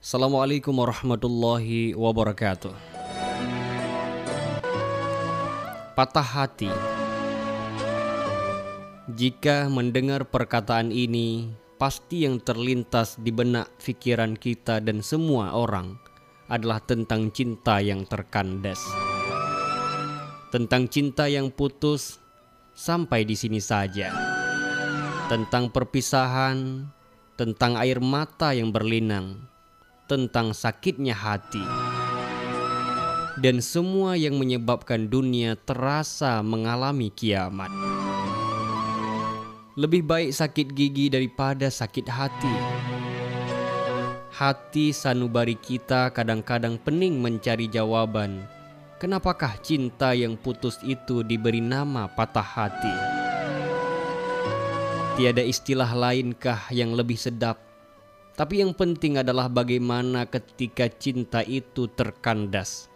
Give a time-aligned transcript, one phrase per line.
[0.00, 2.72] Assalamualaikum warahmatullahi wabarakatuh.
[5.92, 6.72] Patah hati.
[9.12, 16.00] Jika mendengar perkataan ini, pasti yang terlintas di benak pikiran kita dan semua orang
[16.48, 18.80] adalah tentang cinta yang terkandas.
[20.48, 22.16] Tentang cinta yang putus
[22.72, 24.16] sampai di sini saja.
[25.28, 26.88] Tentang perpisahan,
[27.36, 29.49] tentang air mata yang berlinang
[30.10, 31.62] tentang sakitnya hati
[33.38, 37.72] dan semua yang menyebabkan dunia terasa mengalami kiamat.
[39.78, 42.54] Lebih baik sakit gigi daripada sakit hati.
[44.34, 48.44] Hati sanubari kita kadang-kadang pening mencari jawaban.
[49.00, 52.94] Kenapakah cinta yang putus itu diberi nama patah hati?
[55.16, 57.69] Tiada istilah lainkah yang lebih sedap
[58.40, 62.88] tapi yang penting adalah bagaimana ketika cinta itu terkandas,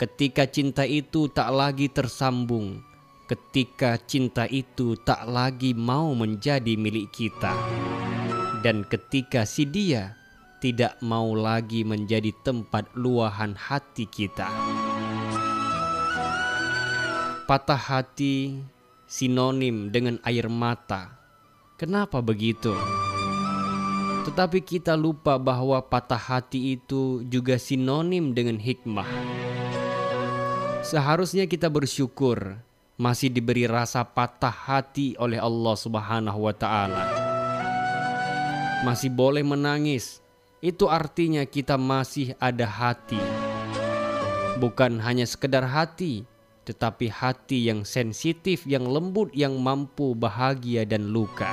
[0.00, 2.80] ketika cinta itu tak lagi tersambung,
[3.28, 7.52] ketika cinta itu tak lagi mau menjadi milik kita,
[8.64, 10.16] dan ketika si dia
[10.64, 14.48] tidak mau lagi menjadi tempat luahan hati kita.
[17.44, 18.64] Patah hati
[19.04, 21.20] sinonim dengan air mata.
[21.76, 22.72] Kenapa begitu?
[24.26, 29.06] Tetapi kita lupa bahwa patah hati itu juga sinonim dengan hikmah.
[30.82, 32.58] Seharusnya kita bersyukur
[32.98, 37.06] masih diberi rasa patah hati oleh Allah Subhanahu wa taala.
[38.82, 40.18] Masih boleh menangis.
[40.58, 43.22] Itu artinya kita masih ada hati.
[44.58, 46.26] Bukan hanya sekedar hati,
[46.66, 51.46] tetapi hati yang sensitif, yang lembut, yang mampu bahagia dan luka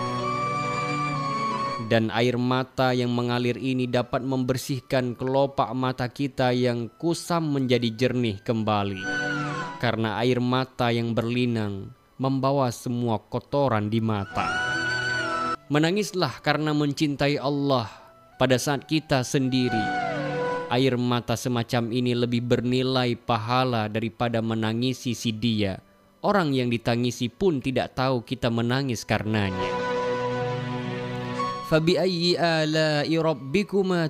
[1.93, 8.41] dan air mata yang mengalir ini dapat membersihkan kelopak mata kita yang kusam menjadi jernih
[8.41, 9.05] kembali.
[9.77, 14.73] Karena air mata yang berlinang membawa semua kotoran di mata.
[15.69, 17.85] Menangislah karena mencintai Allah
[18.41, 20.01] pada saat kita sendiri.
[20.73, 25.77] Air mata semacam ini lebih bernilai pahala daripada menangisi si dia.
[26.25, 29.82] Orang yang ditangisi pun tidak tahu kita menangis karenanya.
[31.73, 34.05] Fabi'ayyi ala'i rabbikuma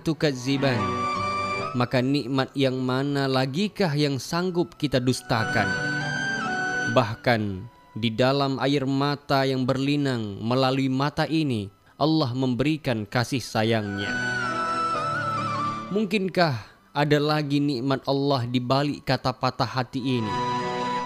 [1.79, 5.71] Maka nikmat yang mana lagikah yang sanggup kita dustakan?
[6.91, 7.63] Bahkan
[7.95, 14.11] di dalam air mata yang berlinang melalui mata ini Allah memberikan kasih sayangnya.
[15.87, 20.35] Mungkinkah ada lagi nikmat Allah di balik kata patah hati ini?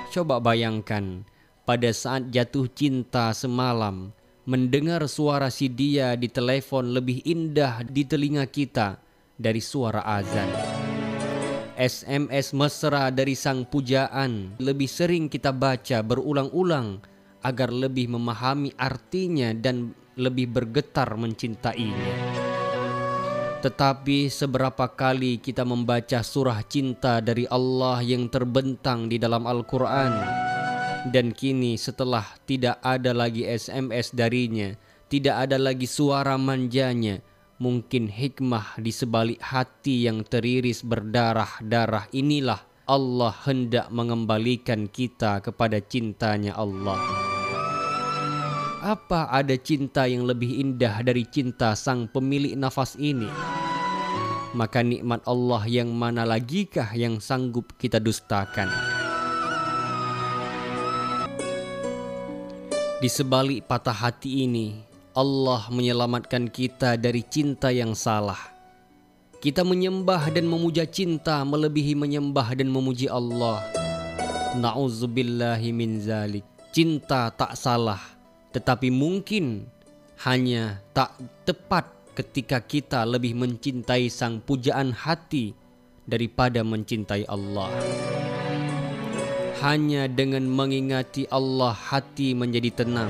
[0.09, 1.22] Coba bayangkan
[1.69, 4.09] pada saat jatuh cinta semalam
[4.47, 8.96] mendengar suara si dia di telepon lebih indah di telinga kita
[9.35, 10.47] dari suara azan.
[11.75, 17.03] SMS mesra dari sang pujaan lebih sering kita baca berulang-ulang
[17.44, 22.16] agar lebih memahami artinya dan lebih bergetar mencintainya.
[23.62, 30.47] Tetapi seberapa kali kita membaca surah cinta dari Allah yang terbentang di dalam Al-Quran
[31.12, 34.75] dan kini setelah tidak ada lagi SMS darinya,
[35.07, 37.23] tidak ada lagi suara manjanya,
[37.57, 46.56] mungkin hikmah di sebalik hati yang teriris berdarah-darah inilah Allah hendak mengembalikan kita kepada cintanya
[46.56, 47.00] Allah.
[48.79, 53.28] Apa ada cinta yang lebih indah dari cinta sang pemilik nafas ini?
[54.56, 58.97] Maka nikmat Allah yang mana lagikah yang sanggup kita dustakan?
[62.97, 64.81] Di sebalik patah hati ini,
[65.13, 68.41] Allah menyelamatkan kita dari cinta yang salah.
[69.38, 73.62] Kita menyembah dan memuja cinta melebihi menyembah dan memuji Allah.
[74.57, 76.41] Nauzubillahi min zalik.
[76.74, 78.02] Cinta tak salah,
[78.50, 79.69] tetapi mungkin
[80.25, 81.13] hanya tak
[81.46, 81.86] tepat
[82.18, 85.53] ketika kita lebih mencintai sang pujaan hati
[86.10, 87.69] daripada mencintai Allah.
[89.57, 93.09] Hanya dengan mengingati Allah hati menjadi tenang.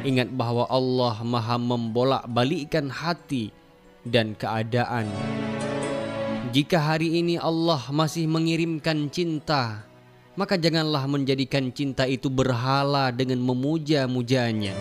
[0.00, 3.52] Ingat bahwa Allah maha membolak-balikkan hati
[4.00, 5.04] dan keadaan.
[6.56, 9.84] Jika hari ini Allah masih mengirimkan cinta,
[10.40, 14.72] maka janganlah menjadikan cinta itu berhala dengan memuja-mujanya.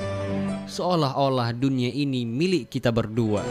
[0.71, 3.43] Seolah-olah dunia ini milik kita berdua.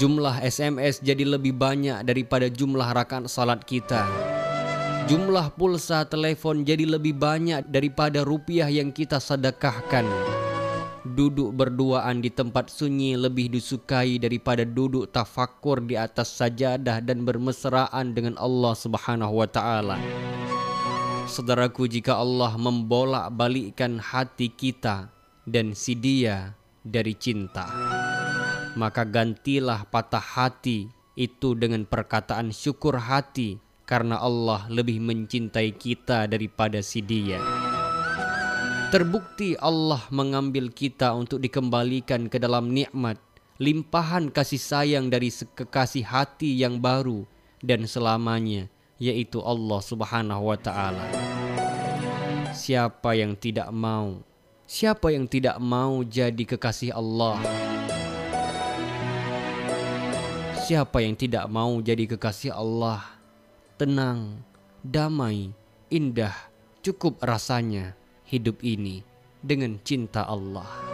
[0.00, 4.08] Jumlah SMS jadi lebih banyak daripada jumlah rakaat salat kita.
[5.10, 10.06] Jumlah pulsa telepon jadi lebih banyak daripada rupiah yang kita sedekahkan.
[11.02, 18.14] Duduk berduaan di tempat sunyi lebih disukai daripada duduk tafakur di atas sajadah dan bermesraan
[18.14, 19.98] dengan Allah Subhanahu wa taala.
[21.26, 25.10] Saudaraku, jika Allah membolak-balikkan hati kita
[25.42, 26.54] dan si dia
[26.86, 27.66] dari cinta,
[28.74, 36.80] maka gantilah patah hati itu dengan perkataan syukur hati karena Allah lebih mencintai kita daripada
[36.80, 37.42] si dia.
[38.92, 43.16] Terbukti Allah mengambil kita untuk dikembalikan ke dalam nikmat,
[43.56, 47.24] limpahan kasih sayang dari kekasih hati yang baru
[47.64, 48.68] dan selamanya,
[49.00, 51.08] yaitu Allah Subhanahu wa taala.
[52.52, 54.20] Siapa yang tidak mau?
[54.68, 57.40] Siapa yang tidak mau jadi kekasih Allah?
[60.62, 63.02] Siapa yang tidak mau jadi kekasih Allah?
[63.74, 64.46] Tenang,
[64.78, 65.50] damai,
[65.90, 66.30] indah,
[66.86, 67.98] cukup rasanya
[68.30, 69.02] hidup ini
[69.42, 70.91] dengan cinta Allah.